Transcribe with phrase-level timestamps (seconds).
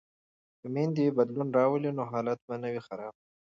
[0.59, 3.13] که میندې بدلون راولي نو حالت به نه وي خراب.